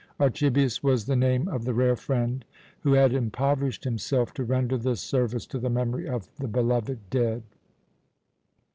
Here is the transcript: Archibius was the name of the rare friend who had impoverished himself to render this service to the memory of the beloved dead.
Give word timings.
Archibius 0.19 0.81
was 0.81 1.05
the 1.05 1.15
name 1.15 1.47
of 1.47 1.63
the 1.63 1.75
rare 1.75 1.95
friend 1.95 2.43
who 2.79 2.93
had 2.93 3.13
impoverished 3.13 3.83
himself 3.83 4.33
to 4.33 4.43
render 4.43 4.75
this 4.75 4.99
service 4.99 5.45
to 5.45 5.59
the 5.59 5.69
memory 5.69 6.09
of 6.09 6.27
the 6.39 6.47
beloved 6.47 6.97
dead. 7.11 7.43